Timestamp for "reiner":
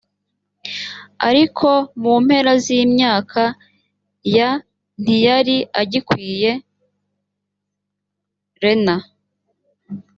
8.61-9.01